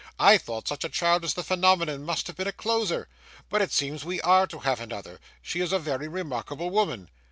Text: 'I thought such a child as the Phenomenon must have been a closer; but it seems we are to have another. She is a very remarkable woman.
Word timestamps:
'I 0.17 0.39
thought 0.39 0.67
such 0.67 0.83
a 0.83 0.89
child 0.89 1.23
as 1.23 1.35
the 1.35 1.43
Phenomenon 1.43 2.03
must 2.03 2.25
have 2.25 2.35
been 2.35 2.47
a 2.47 2.51
closer; 2.51 3.07
but 3.49 3.61
it 3.61 3.71
seems 3.71 4.03
we 4.03 4.19
are 4.21 4.47
to 4.47 4.57
have 4.57 4.81
another. 4.81 5.19
She 5.43 5.61
is 5.61 5.71
a 5.71 5.77
very 5.77 6.07
remarkable 6.07 6.71
woman. 6.71 7.07